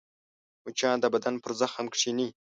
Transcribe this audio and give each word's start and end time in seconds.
مچان 0.63 0.97
د 1.01 1.05
بدن 1.13 1.35
پر 1.43 1.51
زخم 1.61 1.85
کښېني 1.93 2.27